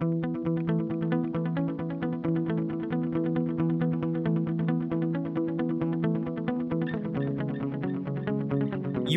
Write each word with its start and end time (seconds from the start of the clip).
You 0.00 0.06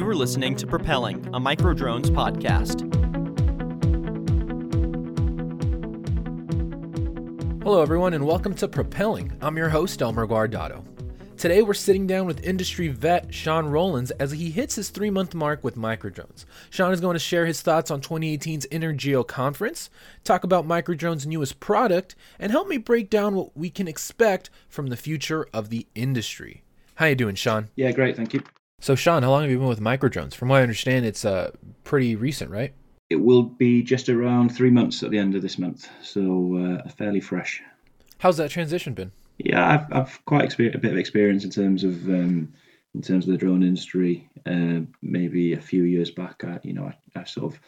are 0.05 0.13
listening 0.13 0.57
to 0.57 0.67
Propelling, 0.67 1.25
a 1.27 1.39
Microdrones 1.39 2.07
podcast. 2.07 2.81
Hello, 7.63 7.81
everyone, 7.81 8.13
and 8.13 8.25
welcome 8.25 8.54
to 8.55 8.68
Propelling. 8.68 9.38
I'm 9.39 9.55
your 9.55 9.70
host, 9.70 10.02
Elmer 10.02 10.27
Guardado. 10.27 10.93
Today, 11.44 11.62
we're 11.62 11.73
sitting 11.73 12.07
down 12.07 12.25
with 12.25 12.41
industry 12.46 12.88
vet 12.88 13.34
Sion 13.34 13.70
Rowlands 13.70 14.12
as 14.12 14.32
he 14.32 14.50
hits 14.50 14.75
his 14.75 14.89
three 14.89 15.10
month 15.10 15.36
mark 15.36 15.62
with 15.62 15.75
Microdrones. 15.75 16.46
Sion 16.70 16.93
is 16.93 17.02
going 17.02 17.16
to 17.16 17.20
share 17.20 17.46
his 17.46 17.62
thoughts 17.62 17.92
on 17.92 18.00
2018's 18.00 18.66
InterGeo 18.68 19.28
conference, 19.28 19.89
talk 20.24 20.46
about 20.46 20.66
Microdrone's 20.66 21.28
newest 21.28 21.60
product, 21.60 22.16
and 22.39 22.54
help 22.54 22.70
me 22.70 22.78
break 22.78 23.10
down 23.10 23.36
what 23.36 23.57
we 23.57 23.70
can 23.70 23.89
expect 23.89 24.50
from 24.70 24.87
the 24.87 24.96
future 24.96 25.46
of 25.54 25.70
the 25.70 25.86
industry. 25.96 26.64
How 26.96 27.07
you 27.07 27.15
doing, 27.15 27.36
Sion? 27.36 27.68
Yeah, 27.75 27.92
great, 27.92 28.15
thank 28.15 28.34
you. 28.34 28.42
So, 28.79 28.96
Sion, 28.96 29.23
how 29.23 29.32
long 29.32 29.42
have 29.42 29.51
you 29.51 29.57
been 29.57 29.68
with 29.68 29.82
Microdrones? 29.82 30.36
From 30.36 30.48
what 30.48 30.60
I 30.60 30.64
understand, 30.64 31.06
it's 31.06 31.25
uh, 31.25 31.51
pretty 31.84 32.16
recent, 32.16 32.52
right? 32.52 32.72
It 33.09 33.17
will 33.17 33.44
be 33.44 33.84
just 33.84 34.08
around 34.08 34.56
three 34.56 34.72
months 34.72 35.03
at 35.03 35.12
the 35.12 35.17
end 35.17 35.36
of 35.36 35.42
this 35.42 35.58
month, 35.58 35.89
so 36.02 36.80
uh, 36.86 36.89
fairly 36.92 37.20
fresh. 37.20 37.62
How's 38.20 38.38
that 38.38 38.50
transition 38.50 38.94
been? 38.94 39.12
Yeah, 39.38 39.67
I've, 39.67 39.94
I've 39.94 40.25
quite 40.25 40.53
a 40.53 40.58
bit 40.58 40.75
of 40.75 40.97
experience 40.97 41.44
in 41.44 41.50
terms 41.50 41.83
of 41.83 42.08
um, 42.08 42.53
in 42.95 43.02
terms 43.02 43.25
of 43.25 43.31
the 43.31 43.38
drone 43.38 43.64
industry. 43.64 44.30
Uh, 44.45 44.81
maybe 45.02 45.53
a 45.53 45.61
few 45.61 45.83
years 45.83 46.11
back, 46.11 46.44
I, 46.44 46.59
you 46.64 46.73
know, 46.73 46.86
I, 46.86 47.19
I 47.19 47.23
sort 47.23 47.53
of 47.53 47.59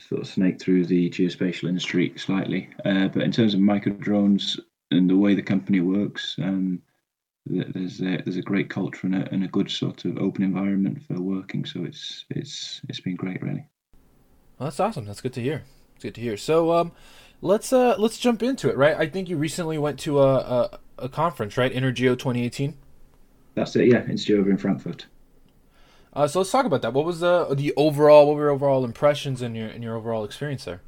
sort 0.00 0.20
of 0.20 0.28
snaked 0.28 0.62
through 0.62 0.84
the 0.84 1.10
geospatial 1.10 1.68
industry 1.68 2.12
slightly. 2.16 2.68
Uh, 2.84 3.08
but 3.08 3.22
in 3.22 3.32
terms 3.32 3.54
of 3.54 3.60
Microdrones 3.60 4.58
and 4.90 5.08
the 5.10 5.16
way 5.16 5.34
the 5.34 5.42
company 5.42 5.80
works, 5.80 6.36
um, 6.42 6.80
there's 7.46 8.00
a, 8.00 8.18
there's 8.24 8.36
a 8.36 8.42
great 8.42 8.68
culture 8.68 9.06
and 9.06 9.14
a, 9.14 9.32
and 9.32 9.44
a 9.44 9.48
good 9.48 9.70
sort 9.70 10.04
of 10.04 10.18
open 10.18 10.44
environment 10.44 11.02
for 11.02 11.20
working. 11.20 11.64
So 11.64 11.84
it's 11.84 12.26
it's 12.30 12.80
it's 12.88 13.00
been 13.00 13.16
great, 13.16 13.42
really. 13.42 13.66
Well, 14.58 14.66
that's 14.66 14.80
awesome. 14.80 15.06
That's 15.06 15.20
good 15.20 15.32
to 15.34 15.42
hear. 15.42 15.64
It's 15.94 16.02
good 16.02 16.14
to 16.16 16.20
hear. 16.20 16.36
So 16.36 16.72
um, 16.72 16.92
let's 17.40 17.72
uh 17.72 17.96
let's 17.98 18.18
jump 18.18 18.42
into 18.42 18.68
it, 18.68 18.76
right? 18.76 18.96
I 18.96 19.06
think 19.06 19.28
you 19.28 19.36
recently 19.36 19.78
went 19.78 19.98
to 20.00 20.20
a 20.20 20.36
a, 20.36 20.78
a 20.98 21.08
conference, 21.08 21.56
right? 21.56 21.72
InterGeo 21.72 22.18
2018. 22.18 22.74
That's 23.54 23.74
it. 23.76 23.88
Yeah, 23.88 24.04
it's 24.06 24.28
over 24.30 24.50
in 24.50 24.56
Frankfurt. 24.56 25.06
Uh, 26.12 26.26
so 26.26 26.40
let's 26.40 26.50
talk 26.50 26.64
about 26.64 26.82
that. 26.82 26.92
What 26.92 27.04
was 27.04 27.20
the 27.20 27.54
the 27.54 27.72
overall? 27.76 28.26
What 28.26 28.36
were 28.36 28.42
your 28.42 28.50
overall 28.50 28.84
impressions 28.84 29.42
and 29.42 29.56
your 29.56 29.68
and 29.68 29.82
your 29.82 29.96
overall 29.96 30.24
experience 30.24 30.64
there? 30.64 30.80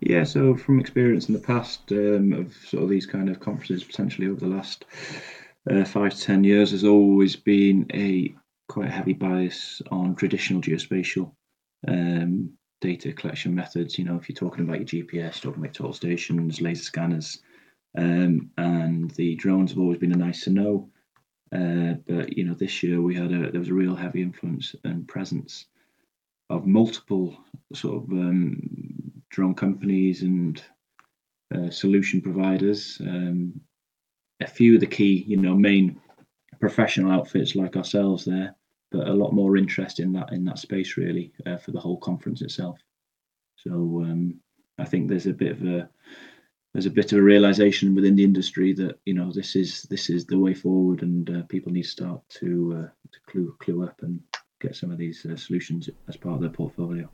Yeah, 0.00 0.24
so 0.24 0.56
from 0.56 0.78
experience 0.78 1.28
in 1.28 1.34
the 1.34 1.40
past 1.40 1.90
um, 1.90 2.32
of 2.32 2.54
sort 2.54 2.84
of 2.84 2.88
these 2.88 3.06
kind 3.06 3.28
of 3.28 3.40
conferences, 3.40 3.82
potentially 3.82 4.28
over 4.28 4.38
the 4.38 4.46
last 4.46 4.84
uh, 5.68 5.84
five 5.84 6.14
to 6.14 6.20
ten 6.20 6.44
years, 6.44 6.70
has 6.70 6.84
always 6.84 7.36
been 7.36 7.86
a 7.92 8.34
quite 8.68 8.90
heavy 8.90 9.14
bias 9.14 9.82
on 9.90 10.14
traditional 10.14 10.60
geospatial 10.60 11.32
um, 11.86 12.57
data 12.80 13.12
collection 13.12 13.54
methods. 13.54 13.98
You 13.98 14.04
know, 14.04 14.16
if 14.16 14.28
you're 14.28 14.36
talking 14.36 14.64
about 14.64 14.92
your 14.92 15.04
GPS, 15.04 15.40
talking 15.40 15.62
about 15.62 15.74
total 15.74 15.92
stations, 15.92 16.60
laser 16.60 16.84
scanners, 16.84 17.40
um, 17.96 18.50
and 18.58 19.10
the 19.12 19.34
drones 19.36 19.70
have 19.70 19.78
always 19.80 19.98
been 19.98 20.12
a 20.12 20.16
nice 20.16 20.44
to 20.44 20.50
know. 20.50 20.88
Uh, 21.52 21.94
but 22.06 22.36
you 22.36 22.44
know, 22.44 22.54
this 22.54 22.82
year 22.82 23.00
we 23.00 23.14
had 23.14 23.32
a 23.32 23.50
there 23.50 23.60
was 23.60 23.70
a 23.70 23.74
real 23.74 23.94
heavy 23.94 24.22
influence 24.22 24.74
and 24.84 25.08
presence 25.08 25.66
of 26.50 26.66
multiple 26.66 27.36
sort 27.74 28.02
of 28.02 28.10
um, 28.10 28.60
drone 29.30 29.54
companies 29.54 30.22
and 30.22 30.62
uh, 31.54 31.70
solution 31.70 32.20
providers. 32.20 32.98
Um, 33.00 33.60
a 34.40 34.46
few 34.46 34.74
of 34.74 34.80
the 34.80 34.86
key, 34.86 35.24
you 35.26 35.36
know, 35.36 35.54
main 35.54 36.00
professional 36.60 37.10
outfits 37.10 37.54
like 37.54 37.76
ourselves 37.76 38.24
there, 38.24 38.54
but 38.90 39.08
a 39.08 39.12
lot 39.12 39.32
more 39.32 39.56
interest 39.56 40.00
in 40.00 40.12
that 40.12 40.32
in 40.32 40.44
that 40.44 40.58
space 40.58 40.96
really 40.96 41.32
uh, 41.46 41.56
for 41.58 41.72
the 41.72 41.80
whole 41.80 41.98
conference 41.98 42.42
itself. 42.42 42.78
So 43.56 43.70
um, 44.04 44.40
I 44.78 44.84
think 44.84 45.08
there's 45.08 45.26
a 45.26 45.32
bit 45.32 45.52
of 45.52 45.62
a 45.64 45.88
there's 46.72 46.86
a 46.86 46.90
bit 46.90 47.12
of 47.12 47.18
a 47.18 47.22
realization 47.22 47.94
within 47.94 48.16
the 48.16 48.24
industry 48.24 48.72
that 48.74 48.98
you 49.04 49.14
know 49.14 49.32
this 49.32 49.56
is 49.56 49.82
this 49.84 50.10
is 50.10 50.26
the 50.26 50.38
way 50.38 50.54
forward, 50.54 51.02
and 51.02 51.28
uh, 51.30 51.42
people 51.48 51.72
need 51.72 51.82
to 51.82 51.88
start 51.88 52.20
to 52.40 52.74
uh, 52.76 52.88
to 53.12 53.18
clue 53.26 53.56
clue 53.58 53.84
up 53.84 54.00
and 54.02 54.20
get 54.60 54.76
some 54.76 54.90
of 54.90 54.98
these 54.98 55.24
uh, 55.26 55.36
solutions 55.36 55.88
as 56.08 56.16
part 56.16 56.34
of 56.34 56.40
their 56.40 56.50
portfolio. 56.50 57.08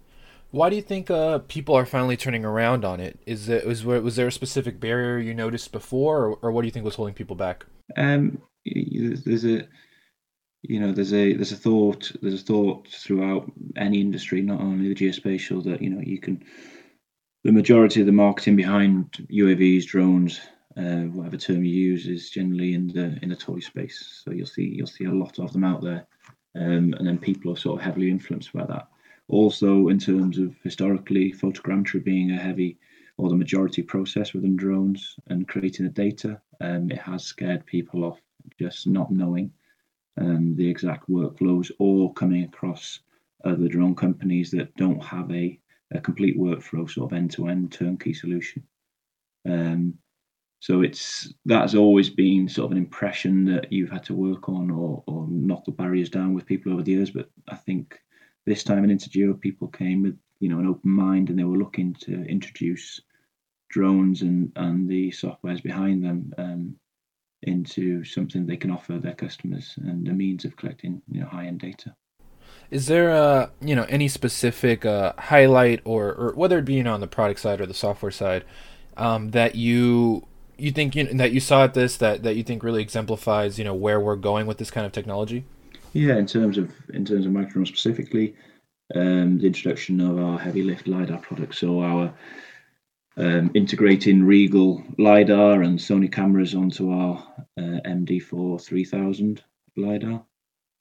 Why 0.50 0.70
do 0.70 0.76
you 0.76 0.82
think 0.82 1.10
uh, 1.10 1.38
people 1.40 1.74
are 1.74 1.86
finally 1.86 2.16
turning 2.16 2.44
around 2.44 2.84
on 2.84 3.00
it? 3.00 3.18
Is 3.26 3.48
it 3.48 3.66
was 3.66 3.84
was 3.84 4.16
there 4.16 4.28
a 4.28 4.32
specific 4.32 4.80
barrier 4.80 5.18
you 5.18 5.34
noticed 5.34 5.72
before, 5.72 6.26
or, 6.26 6.38
or 6.42 6.52
what 6.52 6.62
do 6.62 6.66
you 6.66 6.72
think 6.72 6.84
was 6.84 6.94
holding 6.94 7.14
people 7.14 7.36
back? 7.36 7.64
Um, 7.96 8.40
there's 8.64 9.44
a 9.44 9.66
you 10.68 10.80
know 10.80 10.92
there's 10.92 11.12
a 11.12 11.34
there's 11.34 11.52
a 11.52 11.56
thought 11.56 12.10
there's 12.22 12.40
a 12.40 12.44
thought 12.44 12.88
throughout 12.88 13.50
any 13.76 14.00
industry, 14.00 14.40
not 14.40 14.60
only 14.60 14.88
the 14.88 14.94
geospatial, 14.94 15.62
that 15.64 15.82
you 15.82 15.90
know 15.90 16.00
you 16.00 16.18
can 16.18 16.42
the 17.44 17.52
majority 17.52 18.00
of 18.00 18.06
the 18.06 18.12
marketing 18.12 18.56
behind 18.56 19.12
UAVs, 19.30 19.84
drones, 19.84 20.40
uh, 20.78 21.02
whatever 21.12 21.36
term 21.36 21.62
you 21.62 21.74
use, 21.74 22.06
is 22.06 22.30
generally 22.30 22.72
in 22.72 22.88
the 22.88 23.18
in 23.22 23.28
the 23.28 23.36
toy 23.36 23.60
space. 23.60 24.22
So 24.24 24.30
you'll 24.30 24.46
see 24.46 24.64
you'll 24.64 24.86
see 24.86 25.04
a 25.04 25.12
lot 25.12 25.38
of 25.38 25.52
them 25.52 25.64
out 25.64 25.82
there, 25.82 26.06
um, 26.54 26.94
and 26.98 27.06
then 27.06 27.18
people 27.18 27.52
are 27.52 27.56
sort 27.56 27.78
of 27.78 27.84
heavily 27.84 28.10
influenced 28.10 28.52
by 28.52 28.64
that. 28.64 28.88
Also, 29.28 29.88
in 29.88 29.98
terms 29.98 30.38
of 30.38 30.54
historically, 30.62 31.32
photogrammetry 31.32 32.02
being 32.02 32.30
a 32.30 32.38
heavy 32.38 32.78
or 33.16 33.28
the 33.28 33.36
majority 33.36 33.82
process 33.82 34.32
within 34.32 34.56
drones 34.56 35.16
and 35.28 35.46
creating 35.46 35.86
the 35.86 35.92
data, 35.92 36.40
um, 36.60 36.90
it 36.90 36.98
has 36.98 37.24
scared 37.24 37.64
people 37.64 38.04
off 38.04 38.20
just 38.58 38.86
not 38.86 39.10
knowing 39.10 39.50
um, 40.20 40.54
the 40.56 40.68
exact 40.68 41.08
workflows 41.10 41.70
or 41.78 42.12
coming 42.14 42.44
across 42.44 43.00
other 43.44 43.68
drone 43.68 43.94
companies 43.94 44.50
that 44.52 44.74
don't 44.76 45.02
have 45.02 45.30
a, 45.30 45.58
a 45.92 46.00
complete 46.00 46.38
workflow, 46.38 46.90
sort 46.90 47.12
of 47.12 47.16
end 47.16 47.30
to 47.32 47.48
end 47.48 47.72
turnkey 47.72 48.14
solution. 48.14 48.62
Um, 49.46 49.94
so 50.60 50.80
it's 50.80 51.32
that's 51.44 51.74
always 51.74 52.08
been 52.08 52.48
sort 52.48 52.66
of 52.66 52.72
an 52.72 52.78
impression 52.78 53.44
that 53.44 53.70
you've 53.70 53.90
had 53.90 54.04
to 54.04 54.14
work 54.14 54.48
on 54.48 54.70
or, 54.70 55.04
or 55.06 55.26
knock 55.28 55.66
the 55.66 55.72
barriers 55.72 56.08
down 56.08 56.32
with 56.32 56.46
people 56.46 56.72
over 56.72 56.82
the 56.82 56.92
years. 56.92 57.10
But 57.10 57.28
I 57.48 57.56
think 57.56 58.00
this 58.46 58.64
time 58.64 58.82
in 58.84 58.96
InterGeo, 58.96 59.38
people 59.38 59.68
came 59.68 60.02
with 60.02 60.18
you 60.40 60.48
know 60.48 60.58
an 60.58 60.66
open 60.66 60.90
mind 60.90 61.28
and 61.28 61.38
they 61.38 61.44
were 61.44 61.58
looking 61.58 61.94
to 62.00 62.24
introduce 62.24 63.00
drones 63.68 64.22
and 64.22 64.52
and 64.56 64.88
the 64.88 65.10
softwares 65.10 65.62
behind 65.62 66.02
them 66.02 66.32
um, 66.38 66.76
into 67.44 68.04
something 68.04 68.46
they 68.46 68.56
can 68.56 68.70
offer 68.70 68.98
their 68.98 69.14
customers 69.14 69.74
and 69.82 70.08
a 70.08 70.12
means 70.12 70.44
of 70.44 70.56
collecting 70.56 71.02
you 71.10 71.20
know 71.20 71.26
high 71.26 71.46
end 71.46 71.60
data. 71.60 71.94
Is 72.70 72.86
there 72.86 73.10
uh 73.10 73.48
you 73.60 73.74
know 73.74 73.84
any 73.88 74.08
specific 74.08 74.84
uh, 74.84 75.12
highlight 75.18 75.80
or 75.84 76.12
or 76.12 76.32
whether 76.34 76.58
it 76.58 76.64
be 76.64 76.74
you 76.74 76.82
know, 76.82 76.94
on 76.94 77.00
the 77.00 77.06
product 77.06 77.40
side 77.40 77.60
or 77.60 77.66
the 77.66 77.74
software 77.74 78.12
side 78.12 78.44
um, 78.96 79.30
that 79.32 79.54
you 79.54 80.26
you 80.56 80.70
think 80.70 80.94
you 80.94 81.04
that 81.04 81.32
you 81.32 81.40
saw 81.40 81.64
at 81.64 81.74
this 81.74 81.96
that 81.98 82.22
that 82.22 82.36
you 82.36 82.42
think 82.42 82.62
really 82.62 82.82
exemplifies 82.82 83.58
you 83.58 83.64
know 83.64 83.74
where 83.74 84.00
we're 84.00 84.16
going 84.16 84.46
with 84.46 84.58
this 84.58 84.70
kind 84.70 84.86
of 84.86 84.92
technology? 84.92 85.44
Yeah, 85.92 86.16
in 86.16 86.26
terms 86.26 86.58
of 86.58 86.72
in 86.92 87.04
terms 87.04 87.26
of 87.26 87.32
microdrone 87.32 87.66
specifically, 87.66 88.34
um, 88.94 89.38
the 89.38 89.46
introduction 89.46 90.00
of 90.00 90.18
our 90.18 90.38
heavy 90.38 90.62
lift 90.62 90.88
lidar 90.88 91.18
product. 91.18 91.54
So 91.54 91.80
our 91.80 92.12
um, 93.16 93.50
integrating 93.54 94.22
Riegl 94.22 94.84
lidar 94.98 95.62
and 95.62 95.78
Sony 95.78 96.10
cameras 96.10 96.54
onto 96.54 96.90
our 96.90 97.24
uh, 97.58 97.80
MD4 97.86 98.60
3000 98.60 99.42
lidar. 99.76 100.24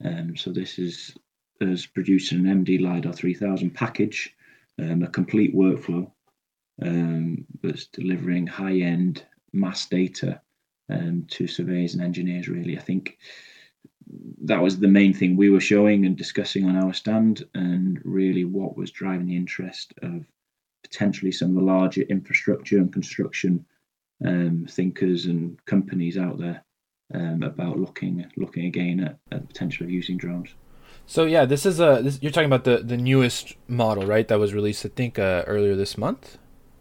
Um, 0.04 0.36
so 0.36 0.52
this 0.52 0.80
is 0.80 1.16
us 1.62 1.86
producing 1.86 2.48
an 2.48 2.66
MD 2.66 2.82
lidar 2.82 3.14
3000 3.14 3.72
package, 3.72 4.36
um, 4.80 5.04
a 5.04 5.08
complete 5.08 5.56
workflow 5.56 6.12
um, 6.82 7.46
that's 7.62 7.86
delivering 7.88 8.48
high 8.48 8.80
end 8.80 9.26
mass 9.54 9.88
data 9.88 10.42
um, 10.90 11.26
to 11.30 11.48
surveyors 11.48 11.94
and 11.94 12.04
engineers. 12.04 12.48
Really, 12.48 12.78
I 12.78 12.82
think 12.82 13.20
that 14.44 14.62
was 14.62 14.80
the 14.80 14.88
main 14.88 15.14
thing 15.14 15.38
we 15.38 15.50
were 15.50 15.62
showing 15.62 16.06
and 16.06 16.18
discussing 16.18 16.68
on 16.68 16.76
our 16.76 16.94
stand, 16.94 17.44
and 17.54 18.02
really 18.04 18.44
what 18.44 18.76
was 18.76 18.92
driving 18.92 19.28
the 19.28 19.38
interest 19.38 19.94
of 20.02 20.26
potentially 20.94 21.32
some 21.32 21.50
of 21.50 21.56
the 21.56 21.72
larger 21.72 22.02
infrastructure 22.04 22.78
and 22.78 22.94
construction 22.94 23.66
um, 24.26 24.66
thinkers 24.70 25.26
and 25.26 25.64
companies 25.66 26.18
out 26.18 26.38
there 26.38 26.64
um, 27.14 27.44
about 27.44 27.80
looking 27.80 28.26
looking 28.38 28.66
again 28.66 29.00
at, 29.00 29.18
at, 29.32 29.42
the 29.42 29.48
potential 29.48 29.86
of 29.86 29.92
using 29.92 30.18
drones. 30.18 30.54
So 31.06 31.26
yeah, 31.26 31.46
this 31.46 31.66
is 31.66 31.80
a 31.80 32.00
this, 32.02 32.20
you're 32.22 32.32
talking 32.32 32.52
about 32.54 32.64
the 32.64 32.78
the 32.78 32.98
newest 32.98 33.56
model, 33.68 34.06
right? 34.06 34.28
That 34.28 34.40
was 34.40 34.54
released, 34.54 34.86
I 34.86 34.90
think, 34.90 35.20
uh, 35.20 35.44
earlier 35.48 35.76
this 35.76 35.98
month, 35.98 36.38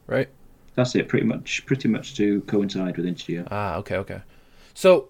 right? 0.06 0.29
That's 0.75 0.94
it, 0.94 1.09
pretty 1.09 1.26
much, 1.26 1.67
pretty 1.67 1.88
much 1.88 2.14
to 2.17 2.41
coincide 2.43 2.97
with 2.97 3.06
InterGeo. 3.06 3.49
Ah, 3.50 3.76
okay, 3.76 3.97
okay. 3.97 4.23
So 4.75 5.09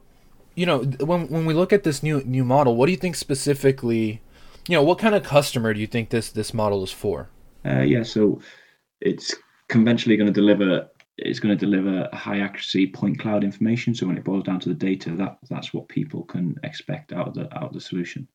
you 0.55 0.67
know, 0.67 0.79
when 0.81 1.29
when 1.29 1.45
we 1.45 1.55
look 1.55 1.73
at 1.73 1.83
this 1.83 2.03
new 2.03 2.23
new 2.25 2.45
model, 2.45 2.77
what 2.77 2.87
do 2.87 2.93
you 2.93 2.99
think 2.99 3.17
specifically? 3.17 4.23
You 4.69 4.77
know, 4.77 4.83
what 4.83 4.99
kind 4.99 5.15
of 5.15 5.25
customer 5.25 5.75
do 5.75 5.81
you 5.81 5.89
think 5.89 6.11
this 6.11 6.31
this 6.31 6.55
model 6.55 6.85
is 6.85 6.93
for? 6.93 7.29
Uh, 7.65 7.81
yeah, 7.81 8.03
so 8.03 8.41
it's 9.03 9.35
conventionally 9.69 10.17
going 10.17 10.33
to 10.33 10.41
deliver 10.41 10.89
it's 11.19 11.41
going 11.41 11.57
to 11.57 11.67
deliver 11.67 12.09
high 12.13 12.41
accuracy 12.41 12.87
point 12.87 13.19
cloud 13.19 13.45
information. 13.45 13.95
So 13.95 14.07
when 14.07 14.17
it 14.17 14.25
boils 14.25 14.45
down 14.45 14.61
to 14.61 14.71
the 14.71 14.75
data, 14.75 15.11
that 15.17 15.39
that's 15.51 15.75
what 15.75 15.89
people 15.89 16.25
can 16.25 16.57
expect 16.63 17.13
out 17.13 17.29
of 17.29 17.35
the 17.35 17.55
out 17.57 17.65
of 17.65 17.73
the 17.73 17.81
solution. 17.81 18.27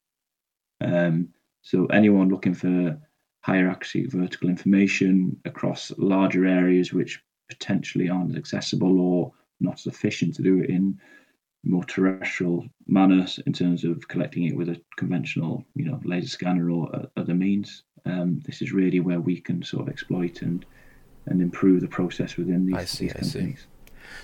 Um, 0.82 1.30
so 1.64 1.88
anyone 1.88 2.30
looking 2.30 2.54
for 2.54 2.98
higher 3.42 3.70
accuracy 3.70 4.06
vertical 4.06 4.50
information 4.50 5.40
across 5.46 5.92
larger 5.98 6.46
areas 6.46 6.94
which 6.94 7.22
potentially 7.50 8.10
aren't 8.10 8.38
accessible 8.38 9.00
or 9.00 9.34
not 9.60 9.80
as 9.80 9.88
efficient 9.88 10.36
to 10.36 10.42
do 10.42 10.60
it 10.60 10.70
in 10.70 11.00
more 11.64 11.84
terrestrial 11.84 12.66
manner 12.88 13.26
in 13.46 13.54
terms 13.54 13.84
of 13.84 14.08
collecting 14.08 14.44
it 14.44 14.56
with 14.56 14.70
a 14.70 14.80
conventional, 14.98 15.66
you 15.76 15.86
know, 15.86 16.00
laser 16.04 16.28
scanner 16.28 16.70
or 16.70 17.08
other 17.18 17.34
means. 17.34 17.84
Um, 18.08 18.42
this 18.46 18.62
is 18.62 18.72
really 18.72 19.00
where 19.00 19.20
we 19.20 19.40
can 19.40 19.64
sort 19.64 19.84
of 19.84 19.90
exploit 19.90 20.42
and 20.42 20.66
and 21.26 21.42
improve 21.42 21.82
the 21.82 21.88
process 21.88 22.38
within 22.38 22.66
these, 22.66 22.76
I 22.76 22.86
see, 22.86 23.06
these 23.06 23.14
companies. 23.14 23.60
I 23.60 23.62
see. 23.62 23.68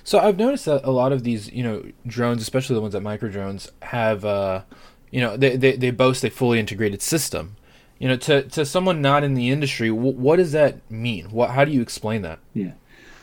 So 0.03 0.19
I've 0.19 0.37
noticed 0.37 0.65
that 0.65 0.85
a 0.85 0.91
lot 0.91 1.11
of 1.11 1.23
these, 1.23 1.51
you 1.51 1.63
know, 1.63 1.83
drones, 2.07 2.41
especially 2.41 2.75
the 2.75 2.81
ones 2.81 2.95
at 2.95 3.01
Microdrones, 3.01 3.69
have, 3.81 4.23
uh, 4.23 4.63
you 5.11 5.19
know, 5.19 5.37
they, 5.37 5.57
they, 5.57 5.75
they 5.75 5.91
boast 5.91 6.23
a 6.23 6.29
fully 6.29 6.59
integrated 6.59 7.01
system. 7.01 7.57
You 7.99 8.09
know, 8.09 8.15
to, 8.17 8.43
to 8.43 8.65
someone 8.65 9.01
not 9.01 9.23
in 9.23 9.33
the 9.33 9.49
industry, 9.49 9.89
w- 9.89 10.17
what 10.17 10.37
does 10.37 10.51
that 10.51 10.89
mean? 10.89 11.29
What 11.29 11.51
how 11.51 11.63
do 11.63 11.71
you 11.71 11.81
explain 11.81 12.21
that? 12.23 12.39
Yeah. 12.53 12.73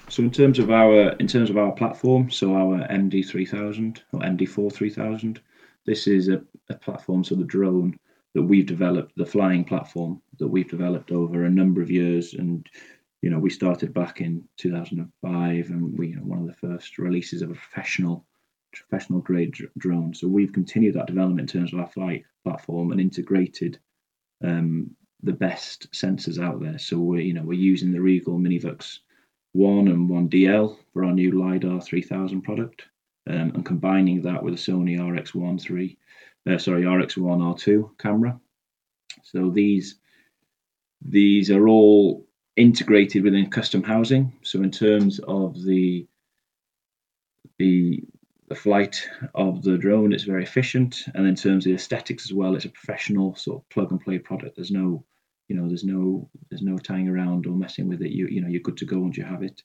So 0.09 0.23
in 0.23 0.31
terms 0.31 0.59
of 0.59 0.71
our 0.71 1.11
in 1.15 1.27
terms 1.27 1.51
of 1.51 1.59
our 1.59 1.73
platform, 1.73 2.31
so 2.31 2.55
our 2.55 2.79
MD 2.89 3.27
three 3.27 3.45
thousand 3.45 4.03
or 4.13 4.21
MD 4.21 4.49
four 4.49 4.71
three 4.71 4.91
thousand, 4.91 5.41
this 5.85 6.07
is 6.07 6.29
a, 6.29 6.43
a 6.69 6.75
platform, 6.75 7.25
so 7.25 7.35
the 7.35 7.45
drone 7.45 7.99
that 8.35 8.43
we've 8.43 8.67
developed, 8.67 9.13
the 9.17 9.27
flying 9.27 9.65
platform 9.65 10.21
that 10.39 10.49
we've 10.49 10.71
developed 10.71 11.11
over 11.11 11.45
a 11.45 11.51
number 11.51 11.83
of 11.83 11.91
years, 11.91 12.35
and 12.35 12.69
you 13.23 13.31
know, 13.31 13.39
we 13.39 13.51
started 13.51 13.93
back 13.93 14.21
in 14.21 14.43
2005, 14.57 15.71
and 15.71 15.99
we 15.99 16.09
you 16.09 16.17
know, 16.17 16.23
one 16.23 16.41
of 16.41 16.47
the 16.47 16.55
first 16.55 16.99
releases 16.99 17.43
of 17.43 17.51
a 17.51 17.55
professional 17.55 18.25
professional 18.73 19.21
grade 19.21 19.53
drone. 19.79 20.15
So 20.15 20.29
we've 20.29 20.53
continued 20.53 20.95
that 20.95 21.09
development 21.09 21.41
in 21.41 21.47
terms 21.47 21.73
of 21.73 21.81
our 21.81 21.89
flight 21.89 22.25
platform 22.45 22.93
and 22.93 23.01
integrated 23.01 23.79
um, 24.45 24.91
the 25.23 25.33
best 25.33 25.91
sensors 25.93 26.43
out 26.43 26.61
there. 26.61 26.79
So 26.79 26.99
we're 26.99 27.21
you 27.21 27.35
know 27.35 27.43
we're 27.43 27.55
using 27.55 27.93
the 27.93 27.99
Riegl 27.99 28.39
miniVUX 28.39 29.01
one 29.53 29.89
and 29.89 30.09
one 30.09 30.29
DL 30.29 30.77
for 30.93 31.05
our 31.05 31.13
new 31.13 31.33
lidar 31.33 31.81
3000 31.81 32.43
product, 32.43 32.85
um, 33.27 33.53
and 33.55 33.67
combining 33.67 34.23
that 34.23 34.43
with 34.43 34.55
a 34.55 34.57
Sony 34.57 34.99
RX1 34.99 35.61
three, 35.61 35.99
uh, 36.49 36.59
sorry 36.59 36.83
RX1 36.83 37.41
R2 37.41 37.99
camera. 37.99 38.41
So 39.23 39.51
these 39.51 39.97
these 41.03 41.51
are 41.51 41.69
all 41.69 42.27
integrated 42.57 43.25
within 43.25 43.51
custom 43.51 43.83
housing. 43.83 44.39
So 44.43 44.63
in 44.63 44.71
terms 44.71 45.21
of 45.21 45.63
the 45.65 46.07
the 47.59 48.05
the 48.49 48.55
flight 48.57 49.09
of 49.35 49.63
the 49.63 49.79
drone, 49.79 50.13
it's 50.13 50.25
very 50.25 50.43
efficient, 50.43 51.05
and 51.15 51.27
in 51.27 51.37
terms 51.37 51.65
of 51.65 51.71
the 51.71 51.77
aesthetics 51.77 52.27
as 52.27 52.33
well, 52.33 52.57
it's 52.57 52.65
a 52.65 52.71
professional 52.71 53.37
sort 53.37 53.63
of 53.63 53.69
plug 53.69 53.93
and 53.93 54.01
play 54.01 54.19
product. 54.19 54.57
There's 54.57 54.73
no 54.73 55.05
you 55.49 55.57
know 55.57 55.69
there's 55.69 55.85
no 55.85 56.29
there's 56.49 56.63
no 56.63 56.79
tying 56.79 57.09
around 57.09 57.47
or 57.47 57.57
messing 57.57 57.89
with 57.89 58.03
it. 58.03 58.11
You 58.11 58.27
you 58.29 58.41
know 58.41 58.49
you're 58.49 58.61
good 58.61 58.79
to 58.79 58.87
go 58.87 59.01
once 59.01 59.17
you 59.17 59.25
have 59.25 59.43
it. 59.43 59.63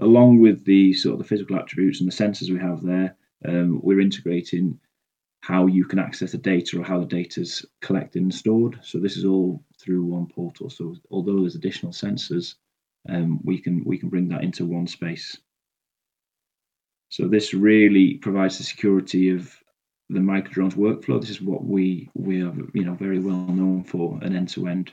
Along 0.00 0.40
with 0.40 0.64
the 0.64 0.92
sort 0.92 1.14
of 1.14 1.18
the 1.18 1.28
physical 1.28 1.56
attributes 1.56 2.00
and 2.00 2.10
the 2.10 2.14
sensors 2.14 2.50
we 2.50 2.60
have 2.60 2.82
there, 2.82 3.16
um, 3.44 3.80
we're 3.82 4.00
integrating 4.00 4.78
how 5.40 5.66
you 5.66 5.84
can 5.84 5.98
access 5.98 6.32
the 6.32 6.38
data 6.38 6.78
or 6.78 6.84
how 6.84 7.00
the 7.00 7.06
data 7.06 7.40
is 7.40 7.64
collected 7.80 8.22
and 8.22 8.34
stored. 8.34 8.78
So 8.82 8.98
this 8.98 9.16
is 9.16 9.24
all 9.24 9.62
through 9.80 10.04
one 10.04 10.26
portal. 10.26 10.68
So 10.68 10.96
although 11.10 11.40
there's 11.40 11.54
additional 11.54 11.92
sensors, 11.92 12.54
um, 13.08 13.40
we 13.44 13.58
can 13.58 13.84
we 13.84 13.98
can 13.98 14.08
bring 14.08 14.28
that 14.28 14.42
into 14.42 14.66
one 14.66 14.86
space. 14.86 15.38
So 17.08 17.28
this 17.28 17.54
really 17.54 18.14
provides 18.14 18.58
the 18.58 18.64
security 18.64 19.30
of 19.30 19.56
the 20.10 20.20
Microdrones 20.20 20.74
workflow. 20.74 21.20
This 21.20 21.30
is 21.30 21.40
what 21.40 21.64
we 21.64 22.10
we 22.14 22.42
are 22.42 22.54
you 22.74 22.84
know 22.84 22.94
very 22.94 23.20
well 23.20 23.46
known 23.46 23.84
for 23.84 24.18
an 24.22 24.36
end 24.36 24.48
to 24.50 24.66
end 24.66 24.92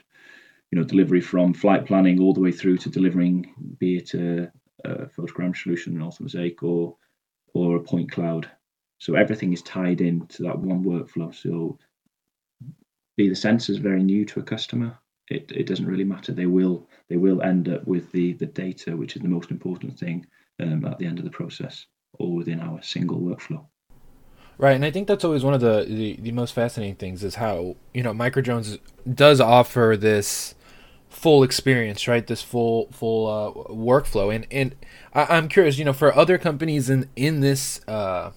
you 0.70 0.78
know 0.78 0.84
delivery 0.84 1.20
from 1.20 1.54
flight 1.54 1.84
planning 1.86 2.20
all 2.20 2.32
the 2.32 2.40
way 2.40 2.52
through 2.52 2.78
to 2.78 2.90
delivering 2.90 3.76
be 3.78 3.96
it 3.96 4.14
a, 4.14 4.50
a 4.84 5.06
photogram 5.06 5.56
solution, 5.56 5.96
an 5.96 6.06
orthomosaic 6.08 6.62
or 6.62 6.96
or 7.52 7.76
a 7.76 7.82
point 7.82 8.10
cloud 8.10 8.48
so 8.98 9.14
everything 9.14 9.52
is 9.52 9.62
tied 9.62 10.00
in 10.00 10.26
to 10.28 10.42
that 10.44 10.58
one 10.58 10.84
workflow. 10.84 11.34
So 11.34 11.78
be 13.16 13.28
the 13.28 13.34
sensors 13.34 13.78
very 13.78 14.02
new 14.02 14.24
to 14.26 14.40
a 14.40 14.42
customer, 14.42 14.98
it, 15.28 15.50
it 15.52 15.66
doesn't 15.66 15.86
really 15.86 16.04
matter. 16.04 16.32
They 16.32 16.46
will 16.46 16.88
they 17.08 17.16
will 17.16 17.42
end 17.42 17.68
up 17.68 17.86
with 17.86 18.10
the 18.12 18.34
the 18.34 18.46
data, 18.46 18.96
which 18.96 19.16
is 19.16 19.22
the 19.22 19.28
most 19.28 19.50
important 19.50 19.98
thing 19.98 20.26
um, 20.60 20.84
at 20.84 20.98
the 20.98 21.06
end 21.06 21.18
of 21.18 21.24
the 21.24 21.30
process, 21.30 21.86
all 22.18 22.34
within 22.34 22.60
our 22.60 22.82
single 22.82 23.18
workflow. 23.18 23.66
Right, 24.58 24.74
and 24.74 24.84
I 24.84 24.90
think 24.90 25.06
that's 25.06 25.24
always 25.24 25.44
one 25.44 25.52
of 25.52 25.60
the, 25.60 25.84
the, 25.86 26.16
the 26.18 26.32
most 26.32 26.54
fascinating 26.54 26.94
things 26.94 27.22
is 27.22 27.34
how 27.34 27.76
you 27.92 28.02
know 28.02 28.12
Microdrones 28.12 28.78
does 29.12 29.40
offer 29.40 29.96
this 29.98 30.54
full 31.08 31.42
experience, 31.42 32.06
right? 32.06 32.26
This 32.26 32.42
full 32.42 32.88
full 32.92 33.26
uh, 33.26 33.72
workflow, 33.72 34.34
and 34.34 34.46
and 34.50 34.74
I, 35.12 35.36
am 35.36 35.48
curious, 35.48 35.78
you 35.78 35.84
know, 35.84 35.92
for 35.92 36.14
other 36.14 36.38
companies 36.38 36.88
in 36.88 37.10
in 37.16 37.40
this 37.40 37.80
uh, 37.88 38.30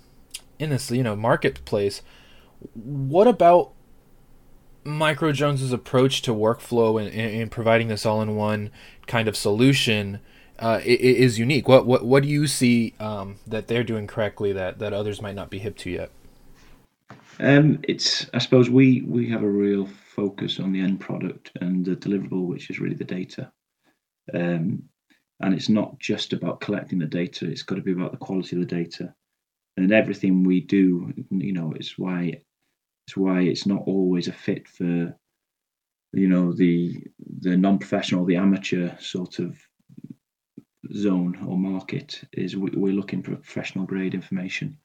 in 0.60 0.70
this 0.70 0.92
you 0.92 1.04
know 1.04 1.16
marketplace 1.16 2.02
what 2.74 3.28
about 3.28 3.72
Microdrones' 4.86 5.72
approach 5.72 6.22
to 6.24 6.32
workflow 6.32 7.02
and, 7.02 7.14
and, 7.14 7.52
providing 7.52 7.90
this 7.90 8.06
all-in-one 8.06 8.72
kind 9.08 9.28
of 9.28 9.36
solution 9.36 10.20
uh, 10.58 10.80
is 10.84 11.38
unique? 11.40 11.68
What, 11.68 11.86
what 11.86 12.06
what 12.06 12.24
do 12.24 12.30
you 12.30 12.48
see 12.48 12.94
um, 13.00 13.38
that 13.48 13.68
they're 13.68 13.84
doing 13.84 14.08
correctly 14.08 14.52
that 14.54 14.80
that 14.80 14.94
others 14.94 15.22
might 15.22 15.36
not 15.36 15.50
be 15.50 15.60
hip 15.60 15.78
to 15.78 15.90
yet? 15.90 16.12
Um, 17.42 17.80
it's 17.84 18.30
i 18.34 18.38
suppose 18.38 18.70
we 18.70 19.02
we 19.02 19.30
have 19.30 19.44
a 19.44 19.50
real 19.50 19.88
focus 20.16 20.60
on 20.60 20.74
the 20.74 20.82
end 20.82 21.00
product 21.00 21.52
and 21.62 21.86
the 21.86 21.96
deliverable 21.96 22.46
which 22.46 22.70
is 22.70 22.80
really 22.80 22.96
the 22.96 23.06
data. 23.06 23.52
Um, 24.34 24.84
and 25.42 25.54
it's 25.54 25.70
not 25.70 25.98
just 26.00 26.34
about 26.34 26.60
collecting 26.60 27.00
the 27.00 27.06
data 27.06 27.46
it's 27.50 27.64
got 27.64 27.76
to 27.76 27.82
be 27.82 27.94
about 27.94 28.12
the 28.12 28.18
quality 28.18 28.56
of 28.56 28.62
the 28.62 28.76
data 28.76 29.14
and 29.80 29.94
everything 29.94 30.44
we 30.44 30.62
do, 30.62 31.14
you 31.32 31.54
know, 31.54 31.74
it's 31.76 31.98
why 31.98 32.42
it's 33.08 33.18
why 33.18 33.42
it's 33.42 33.66
not 33.66 33.84
always 33.86 34.28
a 34.28 34.34
fit 34.34 34.68
for 34.68 35.16
you 36.14 36.28
know 36.28 36.54
the 36.54 37.04
the 37.42 37.56
non-professional, 37.56 38.26
the 38.26 38.36
amateur 38.36 38.98
sort 39.00 39.40
of 39.40 39.58
zone 40.94 41.38
or 41.48 41.58
market 41.58 42.22
is 42.34 42.58
we're 42.58 42.94
looking 42.94 43.22
for 43.22 43.36
professional 43.36 43.86
grade 43.86 44.14
information. 44.14 44.78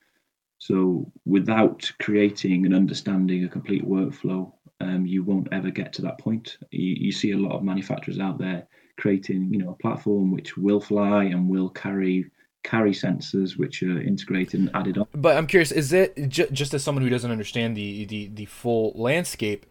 So 0.59 1.11
without 1.25 1.91
creating 2.01 2.65
and 2.65 2.75
understanding 2.75 3.45
a 3.45 3.49
complete 3.49 3.87
workflow, 3.87 4.53
um, 4.81 5.07
you 5.07 5.23
won't 5.23 5.49
ever 5.53 5.71
get 5.71 5.93
to 5.95 6.03
that 6.03 6.19
point. 6.19 6.57
You, 6.71 6.95
you 7.07 7.13
see 7.13 7.33
a 7.33 7.39
lot 7.39 7.53
of 7.53 7.63
manufacturers 7.63 8.19
out 8.19 8.39
there 8.39 8.67
creating, 8.99 9.53
you 9.53 9.59
know, 9.59 9.71
a 9.71 9.83
platform 9.83 10.31
which 10.31 10.57
will 10.57 10.81
fly 10.81 11.25
and 11.25 11.49
will 11.49 11.69
carry 11.69 12.31
carry 12.65 12.93
sensors 12.93 13.57
which 13.57 13.83
are 13.83 14.01
integrated 14.01 14.59
and 14.59 14.71
added 14.75 14.99
on. 14.99 15.07
But 15.15 15.37
I'm 15.37 15.47
curious, 15.47 15.71
is 15.71 15.93
it 15.93 16.29
j- 16.29 16.49
just 16.51 16.75
as 16.75 16.83
someone 16.83 17.05
who 17.05 17.11
doesn't 17.11 17.31
understand 17.31 17.77
the, 17.77 18.05
the, 18.07 18.29
the 18.35 18.47
full 18.47 18.93
landscape? 18.97 19.67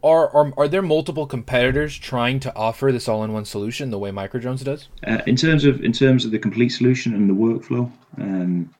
Are, 0.00 0.30
are 0.30 0.52
are 0.56 0.68
there 0.68 0.82
multiple 0.82 1.26
competitors 1.26 1.98
trying 1.98 2.38
to 2.40 2.54
offer 2.54 2.92
this 2.92 3.08
all-in-one 3.08 3.44
solution 3.46 3.90
the 3.90 3.98
way 3.98 4.12
Microdrones 4.12 4.62
does? 4.62 4.88
Uh, 5.04 5.22
in 5.26 5.34
terms 5.34 5.64
of 5.64 5.82
in 5.82 5.90
terms 5.92 6.24
of 6.24 6.30
the 6.30 6.38
complete 6.38 6.68
solution 6.68 7.16
and 7.16 7.28
the 7.28 7.34
workflow, 7.34 7.90
um, 8.16 8.72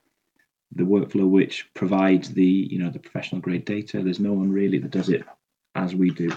the 0.70 0.84
workflow 0.84 1.28
which 1.28 1.68
provides 1.74 2.32
the 2.34 2.44
you 2.44 2.78
know 2.78 2.88
the 2.88 3.00
professional 3.00 3.40
grade 3.40 3.64
data, 3.64 4.00
there's 4.00 4.20
no 4.20 4.32
one 4.32 4.52
really 4.52 4.78
that 4.78 4.92
does 4.92 5.08
it 5.08 5.24
as 5.74 5.92
we 5.92 6.10
do. 6.10 6.30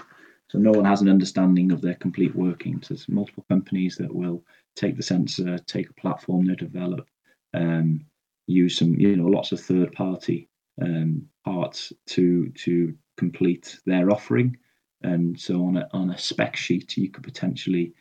So 0.48 0.58
no 0.58 0.72
one 0.72 0.84
has 0.84 1.00
an 1.00 1.08
understanding 1.08 1.70
of 1.70 1.80
their 1.80 1.94
complete 1.94 2.34
workings. 2.34 2.88
There's 2.88 3.08
multiple 3.08 3.44
companies 3.48 3.96
that 3.98 4.12
will 4.12 4.42
take 4.74 4.96
the 4.96 5.02
sensor, 5.02 5.58
take 5.58 5.90
a 5.90 5.94
platform 5.94 6.46
they 6.46 6.54
develop, 6.54 7.08
um, 7.54 8.04
use 8.46 8.78
some, 8.78 8.94
you 8.94 9.16
know, 9.16 9.26
lots 9.26 9.52
of 9.52 9.60
third 9.60 9.92
party 9.92 10.48
um, 10.80 11.26
parts 11.44 11.92
to 12.06 12.48
to 12.50 12.94
complete 13.16 13.78
their 13.86 14.10
offering. 14.10 14.56
And 15.02 15.38
so 15.38 15.64
on 15.66 15.76
a 15.76 15.88
on 15.92 16.10
a 16.10 16.18
spec 16.18 16.56
sheet, 16.56 16.96
you 16.96 17.10
could 17.10 17.24
potentially, 17.24 17.92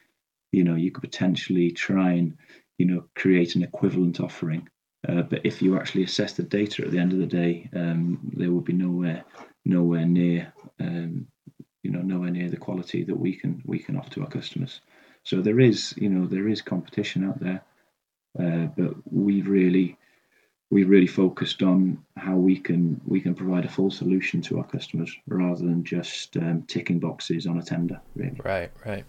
you 0.51 0.63
know, 0.63 0.75
you 0.75 0.91
could 0.91 1.01
potentially 1.01 1.71
try 1.71 2.13
and, 2.13 2.37
you 2.77 2.85
know, 2.85 3.05
create 3.15 3.55
an 3.55 3.63
equivalent 3.63 4.19
offering. 4.19 4.67
Uh, 5.07 5.23
but 5.23 5.41
if 5.43 5.61
you 5.61 5.77
actually 5.77 6.03
assess 6.03 6.33
the 6.33 6.43
data 6.43 6.83
at 6.83 6.91
the 6.91 6.99
end 6.99 7.11
of 7.11 7.17
the 7.17 7.25
day, 7.25 7.67
um, 7.75 8.19
there 8.33 8.51
will 8.51 8.61
be 8.61 8.73
nowhere 8.73 9.23
nowhere 9.65 10.05
near 10.05 10.53
um, 10.79 11.27
you 11.83 11.91
know 11.91 12.01
nowhere 12.01 12.31
near 12.31 12.49
the 12.49 12.57
quality 12.57 13.03
that 13.03 13.17
we 13.17 13.35
can 13.35 13.61
we 13.65 13.79
can 13.79 13.97
offer 13.97 14.11
to 14.11 14.21
our 14.21 14.29
customers. 14.29 14.81
So 15.23 15.41
there 15.41 15.59
is, 15.59 15.93
you 15.97 16.09
know, 16.09 16.25
there 16.25 16.47
is 16.47 16.61
competition 16.61 17.27
out 17.27 17.39
there, 17.39 17.63
uh, 18.39 18.67
but 18.77 18.93
we've 19.11 19.47
really 19.47 19.97
we've 20.71 20.89
really 20.89 21.07
focused 21.07 21.61
on 21.61 22.03
how 22.17 22.35
we 22.35 22.57
can 22.57 22.99
we 23.05 23.21
can 23.21 23.35
provide 23.35 23.65
a 23.65 23.69
full 23.69 23.91
solution 23.91 24.41
to 24.41 24.57
our 24.57 24.63
customers 24.63 25.15
rather 25.27 25.63
than 25.63 25.83
just 25.83 26.37
um, 26.37 26.63
ticking 26.67 26.99
boxes 26.99 27.45
on 27.45 27.59
a 27.59 27.63
tender. 27.63 27.99
Really. 28.15 28.39
Right, 28.43 28.71
right. 28.85 29.05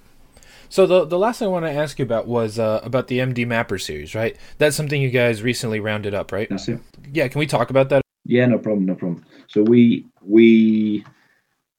So 0.68 0.86
the 0.86 1.04
the 1.04 1.18
last 1.18 1.38
thing 1.38 1.48
I 1.48 1.50
want 1.50 1.66
to 1.66 1.72
ask 1.72 1.98
you 1.98 2.04
about 2.04 2.26
was 2.26 2.58
uh, 2.58 2.80
about 2.82 3.08
the 3.08 3.18
MD 3.18 3.46
Mapper 3.46 3.78
series, 3.78 4.14
right? 4.14 4.36
That's 4.58 4.76
something 4.76 5.00
you 5.00 5.10
guys 5.10 5.42
recently 5.42 5.80
rounded 5.80 6.14
up, 6.14 6.32
right? 6.32 6.48
That's 6.48 6.68
it. 6.68 6.80
Yeah, 7.10 7.28
can 7.28 7.38
we 7.38 7.46
talk 7.46 7.70
about 7.70 7.88
that? 7.90 8.02
Yeah, 8.24 8.46
no 8.46 8.58
problem, 8.58 8.86
no 8.86 8.94
problem. 8.94 9.24
So 9.48 9.62
we 9.62 10.06
we 10.22 11.04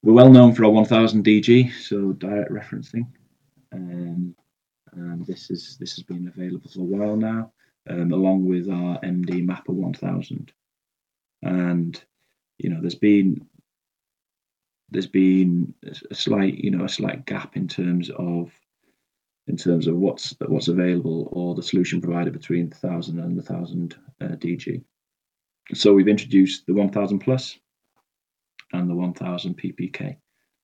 we're 0.03 0.13
well 0.13 0.29
known 0.29 0.53
for 0.53 0.65
our 0.65 0.71
1000 0.71 1.23
DG, 1.23 1.71
so 1.73 2.13
direct 2.13 2.51
referencing, 2.51 3.07
um, 3.73 4.35
and 4.93 5.25
this 5.25 5.49
is 5.49 5.77
this 5.79 5.95
has 5.95 6.03
been 6.03 6.27
available 6.27 6.69
for 6.69 6.81
a 6.81 6.83
while 6.83 7.15
now, 7.15 7.51
um, 7.89 8.11
along 8.11 8.45
with 8.45 8.69
our 8.69 8.99
MD 9.01 9.43
Mapper 9.45 9.73
1000, 9.73 10.51
and 11.41 12.03
you 12.57 12.69
know 12.69 12.79
there's 12.81 12.95
been 12.95 13.45
there's 14.89 15.07
been 15.07 15.73
a 16.11 16.15
slight 16.15 16.55
you 16.59 16.71
know 16.71 16.85
a 16.85 16.89
slight 16.89 17.25
gap 17.25 17.57
in 17.57 17.67
terms 17.67 18.09
of 18.11 18.51
in 19.47 19.57
terms 19.57 19.87
of 19.87 19.95
what's 19.97 20.35
what's 20.47 20.67
available 20.67 21.29
or 21.31 21.55
the 21.55 21.63
solution 21.63 22.01
provided 22.01 22.33
between 22.33 22.69
the 22.69 22.75
thousand 22.75 23.19
and 23.19 23.37
the 23.37 23.43
thousand 23.43 23.95
uh, 24.21 24.27
DG. 24.27 24.83
So 25.73 25.93
we've 25.93 26.07
introduced 26.07 26.65
the 26.65 26.73
1000 26.73 27.19
plus 27.19 27.57
and 28.73 28.89
the 28.89 28.95
1000 28.95 29.57
PPK. 29.57 30.17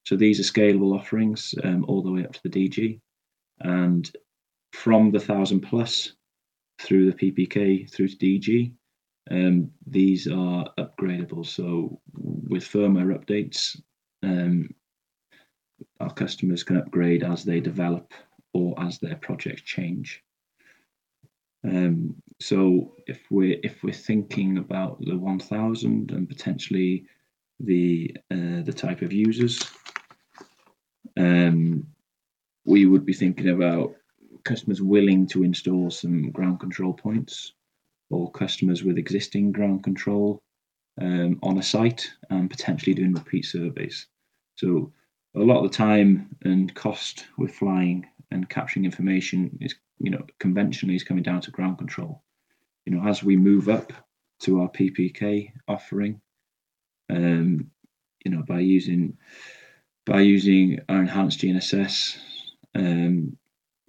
So 0.06 0.16
these 0.16 0.40
are 0.40 0.52
scalable 0.52 0.98
offerings 0.98 1.54
um, 1.64 1.86
all 1.88 2.02
the 2.02 2.12
way 2.12 2.24
up 2.24 2.34
to 2.34 2.40
the 2.44 2.50
DG, 2.50 3.00
and 3.60 4.10
from 4.74 5.12
the 5.12 5.20
1000 5.20 5.62
plus 5.62 6.14
through 6.82 7.12
the 7.12 7.32
PPK 7.32 7.92
through 7.92 8.08
to 8.08 8.18
DG, 8.18 8.72
um, 9.32 9.72
these 9.86 10.28
are 10.28 10.68
upgradable. 10.78 11.46
So 11.46 12.00
with 12.14 12.64
firmware 12.64 13.18
updates, 13.18 13.80
um, 14.24 14.70
our 16.00 16.12
customers 16.14 16.64
can 16.64 16.78
upgrade 16.78 17.24
as 17.24 17.44
they 17.44 17.60
develop 17.60 18.14
or 18.54 18.74
as 18.82 19.00
their 19.00 19.16
projects 19.16 19.62
change. 19.62 20.24
Um, 21.64 22.16
so 22.40 22.96
if 23.06 23.20
we're 23.30 23.60
if 23.64 23.84
we're 23.84 23.94
thinking 23.94 24.58
about 24.58 25.00
the 25.02 25.18
1000 25.18 26.12
and 26.12 26.28
potentially 26.28 27.06
the 27.60 28.16
uh, 28.32 28.62
the 28.64 28.74
type 28.74 29.02
of 29.02 29.12
users, 29.12 29.62
um, 31.18 31.86
we 32.66 32.86
would 32.86 33.06
be 33.06 33.14
thinking 33.14 33.50
about 33.50 33.96
customers 34.44 34.82
willing 34.82 35.28
to 35.28 35.44
install 35.44 35.90
some 35.92 36.32
ground 36.32 36.60
control 36.60 36.94
points 36.94 37.54
or 38.10 38.32
customers 38.32 38.84
with 38.84 38.98
existing 38.98 39.52
ground 39.52 39.84
control 39.84 40.42
um, 41.02 41.40
on 41.44 41.58
a 41.58 41.64
site 41.64 42.10
and 42.30 42.50
potentially 42.50 42.94
doing 42.94 43.14
repeat 43.14 43.46
surveys. 43.46 44.08
So 44.56 44.92
a 45.36 45.40
lot 45.40 45.64
of 45.64 45.72
the 45.72 45.78
time 45.78 46.36
and 46.44 46.74
cost 46.74 47.28
with 47.38 47.54
flying 47.54 48.06
and 48.32 48.50
capturing 48.50 48.86
information 48.86 49.58
is, 49.62 49.76
you 50.00 50.12
know, 50.12 50.26
conventionally 50.40 50.96
is 50.96 51.04
coming 51.04 51.24
down 51.24 51.42
to 51.42 51.52
ground 51.52 51.78
control. 51.78 52.24
You 52.86 52.94
know, 52.96 53.08
as 53.08 53.24
we 53.24 53.38
move 53.38 53.70
up 53.70 53.94
to 54.42 54.62
our 54.62 54.70
PPK 54.70 55.52
offering, 55.68 56.22
um, 57.10 57.72
you 58.24 58.32
know, 58.32 58.44
by 58.44 58.60
using 58.60 59.18
by 60.06 60.22
using 60.22 60.80
our 60.90 61.02
enhanced 61.02 61.40
GNSS, 61.40 62.18
um, 62.76 63.38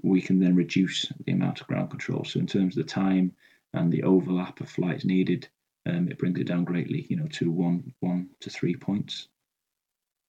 we 0.03 0.21
can 0.21 0.39
then 0.39 0.55
reduce 0.55 1.11
the 1.25 1.33
amount 1.33 1.61
of 1.61 1.67
ground 1.67 1.91
control. 1.91 2.25
So 2.25 2.39
in 2.39 2.47
terms 2.47 2.77
of 2.77 2.85
the 2.85 2.93
time 2.93 3.33
and 3.73 3.93
the 3.93 4.03
overlap 4.03 4.61
of 4.61 4.69
flights 4.69 5.05
needed, 5.05 5.49
um, 5.87 6.09
it 6.09 6.19
brings 6.19 6.39
it 6.39 6.47
down 6.47 6.65
greatly, 6.65 7.07
you 7.09 7.17
know, 7.17 7.29
to 7.33 7.51
one 7.51 7.93
one 8.01 8.29
to 8.41 8.51
three 8.51 8.77
points. 8.77 9.29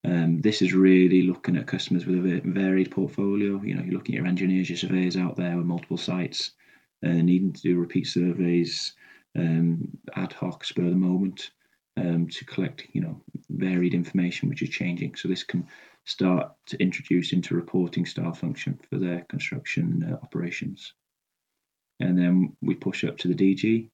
Um, 0.04 0.40
this 0.40 0.62
is 0.62 0.72
really 0.74 1.22
looking 1.22 1.56
at 1.56 1.68
customers 1.68 2.06
with 2.06 2.26
a 2.26 2.40
varied 2.44 2.90
portfolio. 2.90 3.62
You 3.62 3.74
know, 3.74 3.82
you're 3.82 3.94
looking 3.94 4.16
at 4.16 4.20
your 4.20 4.26
engineers, 4.26 4.68
your 4.68 4.78
surveyors 4.78 5.16
out 5.16 5.36
there 5.36 5.56
with 5.56 5.66
multiple 5.66 5.96
sites, 5.96 6.52
uh, 7.04 7.08
needing 7.10 7.52
to 7.52 7.62
do 7.62 7.78
repeat 7.78 8.06
surveys, 8.06 8.94
um, 9.38 9.88
ad 10.16 10.32
hoc, 10.32 10.64
spur 10.64 10.84
of 10.84 10.90
the 10.90 10.96
moment, 10.96 11.52
um, 11.96 12.28
to 12.28 12.44
collect, 12.44 12.86
you 12.92 13.00
know, 13.00 13.20
varied 13.50 13.94
information 13.94 14.48
which 14.48 14.62
is 14.62 14.70
changing. 14.70 15.14
So 15.14 15.28
this 15.28 15.44
can 15.44 15.66
start 16.04 16.52
to 16.66 16.82
introduce 16.82 17.32
into 17.32 17.54
reporting 17.54 18.06
style 18.06 18.32
function 18.32 18.80
for 18.88 18.98
their 18.98 19.22
construction 19.28 20.08
uh, 20.10 20.24
operations. 20.24 20.94
And 22.00 22.18
then 22.18 22.56
we 22.60 22.74
push 22.74 23.04
up 23.04 23.18
to 23.18 23.28
the 23.28 23.34
DG. 23.34 23.90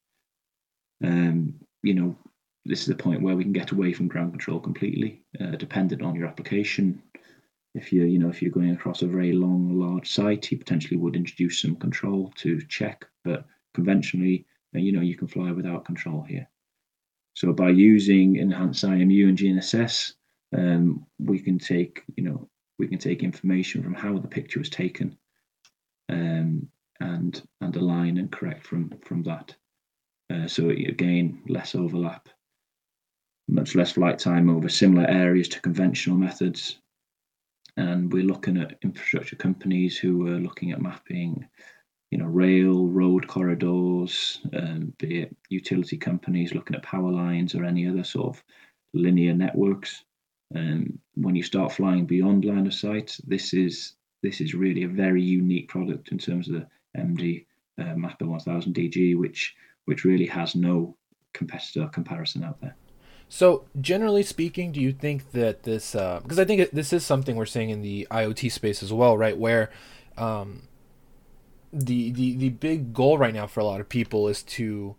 Um, 1.05 1.55
you 1.83 1.95
know, 1.95 2.17
this 2.65 2.81
is 2.81 2.87
the 2.87 2.95
point 2.95 3.23
where 3.23 3.37
we 3.37 3.45
can 3.45 3.53
get 3.53 3.73
away 3.73 3.93
from 3.93 4.09
ground 4.09 4.33
control 4.33 4.61
completely, 4.61 5.23
uh, 5.41 5.53
dependent 5.57 6.03
on 6.03 6.15
your 6.15 6.27
application. 6.27 7.03
If 7.75 7.93
you're, 7.93 8.07
you 8.07 8.19
know, 8.19 8.29
if 8.29 8.41
you're 8.41 8.51
going 8.51 8.71
across 8.71 9.03
a 9.03 9.07
very 9.07 9.33
long, 9.33 9.79
large 9.79 10.11
site, 10.11 10.51
you 10.51 10.59
potentially 10.59 10.97
would 10.97 11.17
introduce 11.17 11.61
some 11.61 11.77
control 11.77 12.33
to 12.37 12.61
check. 12.63 13.05
But 13.25 13.45
conventionally, 13.75 14.47
uh, 14.75 14.79
you 14.79 14.93
know, 14.93 15.01
you 15.01 15.17
can 15.17 15.29
fly 15.29 15.53
without 15.53 15.85
control 15.85 16.23
here. 16.23 16.49
So 17.39 17.53
by 17.53 17.69
using 17.69 18.35
enhanced 18.35 18.83
IMU 18.83 19.29
and 19.29 19.39
GNSS, 19.39 20.15
um, 20.57 21.07
we 21.21 21.39
can 21.39 21.57
take, 21.57 22.03
you 22.17 22.25
know, 22.25 22.49
we 22.81 22.89
can 22.89 22.99
take 22.99 23.23
information 23.23 23.81
from 23.81 23.95
how 23.95 24.19
the 24.19 24.27
picture 24.27 24.59
was 24.59 24.69
taken, 24.69 25.17
um, 26.09 26.67
and 26.99 27.41
and 27.61 27.77
align 27.77 28.19
and 28.19 28.33
correct 28.33 28.67
from 28.67 28.93
from 29.05 29.23
that. 29.23 29.55
Uh, 30.29 30.49
so 30.49 30.71
again, 30.71 31.41
less 31.49 31.77
overlap, 31.77 32.29
much 33.47 33.77
less 33.77 33.93
flight 33.93 34.19
time 34.19 34.51
over 34.51 34.69
similar 34.69 35.07
areas 35.09 35.47
to 35.51 35.61
conventional 35.61 36.19
methods. 36.19 36.81
And 37.77 38.13
we're 38.13 38.25
looking 38.33 38.57
at 38.57 38.79
infrastructure 38.83 39.37
companies 39.37 39.97
who 39.97 40.27
are 40.27 40.41
looking 40.41 40.73
at 40.73 40.83
mapping 40.83 41.47
you 42.11 42.19
know, 42.19 42.27
rail, 42.27 42.87
road 42.87 43.27
corridors, 43.27 44.41
um, 44.55 44.95
be 44.99 45.23
it 45.23 45.37
utility 45.51 45.97
companies 45.97 46.55
looking 46.55 46.77
at 46.77 46.83
power 46.83 47.11
lines 47.11 47.55
or 47.55 47.65
any 47.65 47.87
other 47.87 48.05
sort 48.05 48.37
of 48.37 48.45
linear 48.95 49.35
networks. 49.35 50.05
Um, 50.55 50.99
when 51.15 51.35
you 51.35 51.43
start 51.43 51.73
flying 51.73 52.07
beyond 52.07 52.45
line 52.45 52.67
of 52.67 52.73
sight, 52.73 53.19
this 53.27 53.53
is 53.53 53.95
this 54.23 54.41
is 54.41 54.55
really 54.55 54.85
a 54.85 54.89
very 54.89 55.23
unique 55.23 55.69
product 55.69 56.11
in 56.11 56.19
terms 56.19 56.49
of 56.49 56.55
the 56.55 56.67
MD 56.97 57.45
uh, 57.79 57.95
Mapper 57.95 58.27
1000 58.27 58.75
DG, 58.75 59.17
which 59.17 59.55
which 59.85 60.05
really 60.05 60.27
has 60.27 60.55
no 60.55 60.97
competitor 61.33 61.89
comparison 61.89 62.45
out 62.45 62.61
there. 62.61 62.75
So, 63.29 63.67
generally 63.81 64.23
speaking, 64.23 64.73
do 64.73 64.81
you 64.81 64.93
think 64.93 65.33
that 65.33 65.65
this, 65.65 65.95
uh, 65.95 66.21
because 66.23 66.39
I 66.39 66.47
think 66.47 66.71
this 66.71 66.93
is 66.95 67.05
something 67.05 67.37
we're 67.37 67.45
seeing 67.47 67.69
in 67.69 67.83
the 67.83 68.07
IoT 68.11 68.51
space 68.51 68.83
as 68.83 68.93
well, 68.93 69.19
right? 69.19 69.37
Where 69.37 69.71
um, 70.17 70.63
the, 71.73 72.11
the 72.13 72.37
the 72.37 72.49
big 72.49 72.93
goal 72.93 73.19
right 73.19 73.35
now 73.35 73.47
for 73.47 73.61
a 73.61 73.65
lot 73.65 73.81
of 73.81 73.89
people 73.89 74.29
is 74.29 74.43
to 74.43 74.97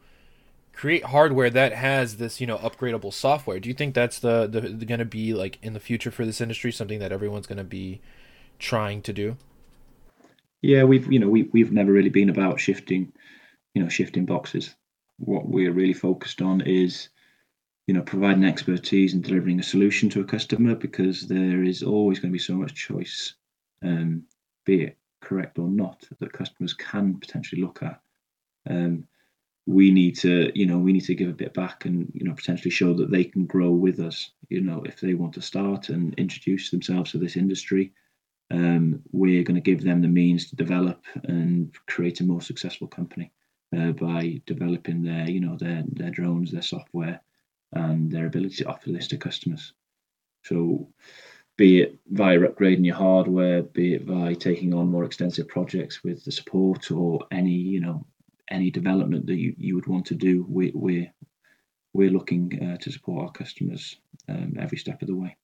create 0.73 1.03
hardware 1.05 1.49
that 1.49 1.73
has 1.73 2.17
this 2.17 2.39
you 2.39 2.47
know 2.47 2.57
upgradable 2.57 3.13
software. 3.13 3.59
Do 3.59 3.69
you 3.69 3.75
think 3.75 3.93
that's 3.93 4.19
the, 4.19 4.47
the, 4.47 4.61
the 4.61 4.85
going 4.85 4.99
to 4.99 5.05
be 5.05 5.33
like 5.33 5.57
in 5.61 5.73
the 5.73 5.79
future 5.79 6.11
for 6.11 6.25
this 6.25 6.41
industry 6.41 6.71
something 6.71 6.99
that 6.99 7.11
everyone's 7.11 7.47
going 7.47 7.57
to 7.57 7.63
be 7.63 8.01
trying 8.59 9.01
to 9.03 9.13
do? 9.13 9.37
Yeah 10.61 10.83
we've 10.83 11.11
you 11.11 11.19
know 11.19 11.27
we, 11.27 11.43
we've 11.51 11.71
never 11.71 11.91
really 11.91 12.09
been 12.09 12.29
about 12.29 12.59
shifting 12.59 13.11
you 13.73 13.83
know 13.83 13.89
shifting 13.89 14.25
boxes. 14.25 14.75
What 15.17 15.47
we're 15.47 15.73
really 15.73 15.93
focused 15.93 16.41
on 16.41 16.61
is 16.61 17.09
you 17.87 17.93
know 17.93 18.03
providing 18.03 18.43
expertise 18.43 19.13
and 19.15 19.23
delivering 19.23 19.59
a 19.59 19.63
solution 19.63 20.09
to 20.11 20.21
a 20.21 20.25
customer 20.25 20.75
because 20.75 21.27
there 21.27 21.63
is 21.63 21.81
always 21.81 22.19
going 22.19 22.31
to 22.31 22.37
be 22.37 22.39
so 22.39 22.53
much 22.53 22.75
choice 22.75 23.33
um, 23.83 24.23
be 24.63 24.83
it 24.83 24.97
correct 25.21 25.59
or 25.59 25.67
not 25.67 26.05
that 26.19 26.33
customers 26.33 26.73
can 26.73 27.17
potentially 27.19 27.61
look 27.61 27.83
at. 27.83 28.01
Um, 28.69 29.07
we 29.65 29.91
need 29.91 30.17
to, 30.17 30.51
you 30.55 30.65
know, 30.65 30.79
we 30.79 30.93
need 30.93 31.05
to 31.05 31.15
give 31.15 31.29
a 31.29 31.33
bit 31.33 31.53
back 31.53 31.85
and 31.85 32.11
you 32.13 32.25
know 32.25 32.33
potentially 32.33 32.71
show 32.71 32.93
that 32.93 33.11
they 33.11 33.23
can 33.23 33.45
grow 33.45 33.69
with 33.69 33.99
us. 33.99 34.31
You 34.49 34.61
know, 34.61 34.81
if 34.83 34.99
they 34.99 35.13
want 35.13 35.33
to 35.33 35.41
start 35.41 35.89
and 35.89 36.13
introduce 36.15 36.71
themselves 36.71 37.11
to 37.11 37.19
this 37.19 37.37
industry, 37.37 37.93
um, 38.51 39.01
we're 39.11 39.43
going 39.43 39.61
to 39.61 39.71
give 39.71 39.83
them 39.83 40.01
the 40.01 40.07
means 40.07 40.49
to 40.49 40.55
develop 40.55 41.05
and 41.25 41.73
create 41.87 42.19
a 42.19 42.23
more 42.23 42.41
successful 42.41 42.87
company 42.87 43.31
uh, 43.77 43.91
by 43.91 44.41
developing 44.47 45.03
their, 45.03 45.29
you 45.29 45.39
know, 45.39 45.55
their 45.57 45.83
their 45.91 46.09
drones, 46.09 46.51
their 46.51 46.63
software, 46.63 47.21
and 47.73 48.11
their 48.11 48.25
ability 48.25 48.55
to 48.55 48.65
offer 48.65 48.91
this 48.91 49.07
to 49.09 49.17
customers. 49.17 49.73
So 50.43 50.89
be 51.59 51.81
it 51.81 51.99
via 52.07 52.39
upgrading 52.39 52.85
your 52.85 52.95
hardware, 52.95 53.61
be 53.61 53.95
it 53.95 54.07
by 54.07 54.33
taking 54.33 54.73
on 54.73 54.87
more 54.87 55.03
extensive 55.03 55.45
projects 55.49 56.05
with 56.05 56.23
the 56.23 56.31
support 56.31 56.89
or 56.89 57.19
any, 57.31 57.51
you 57.51 57.81
know, 57.81 58.05
any 58.49 58.71
development 58.71 59.25
that 59.25 59.35
you, 59.35 59.53
you 59.57 59.75
would 59.75 59.85
want 59.85 60.05
to 60.05 60.15
do, 60.15 60.45
we, 60.47 60.71
we're, 60.73 61.11
we're 61.91 62.11
looking 62.11 62.57
uh, 62.63 62.77
to 62.77 62.89
support 62.89 63.25
our 63.25 63.31
customers 63.33 63.97
um, 64.29 64.53
every 64.57 64.77
step 64.77 65.01
of 65.01 65.09
the 65.09 65.15
way. 65.15 65.35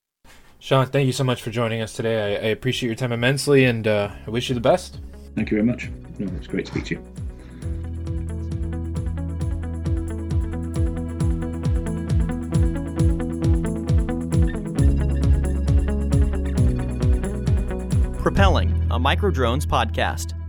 Sion, 0.59 0.87
thank 0.87 1.05
you 1.05 1.11
so 1.11 1.25
much 1.25 1.41
for 1.41 1.51
joining 1.51 1.81
us 1.81 1.91
today. 1.91 2.37
I, 2.37 2.47
I 2.47 2.49
appreciate 2.51 2.87
your 2.87 2.95
time 2.95 3.11
immensely 3.11 3.65
and 3.65 3.85
uh, 3.85 4.09
I 4.25 4.29
wish 4.29 4.47
you 4.47 4.55
the 4.55 4.61
best. 4.61 5.01
Thank 5.35 5.51
you 5.51 5.57
very 5.57 5.67
much. 5.67 5.89
No, 6.17 6.33
it's 6.37 6.47
great 6.47 6.65
to 6.67 6.71
speak 6.71 6.85
to 6.85 6.95
you. 6.95 7.24
Propelling, 19.05 19.21
a 19.21 19.31
Microdrones 19.31 19.65
podcast. 19.67 20.44